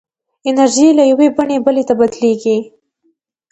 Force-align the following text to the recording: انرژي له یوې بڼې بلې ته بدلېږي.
انرژي 0.49 0.87
له 0.97 1.03
یوې 1.11 1.27
بڼې 1.37 1.57
بلې 1.65 1.83
ته 1.89 1.93
بدلېږي. 1.99 2.57